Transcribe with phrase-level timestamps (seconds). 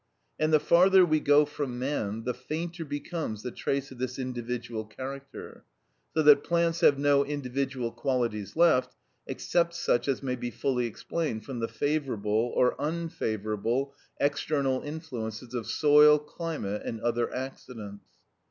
[0.39, 4.83] And the farther we go from man, the fainter becomes the trace of this individual
[4.83, 5.63] character,
[6.15, 8.95] so that plants have no individual qualities left,
[9.27, 15.67] except such as may be fully explained from the favourable or unfavourable external influences of
[15.67, 18.07] soil, climate, and other accidents.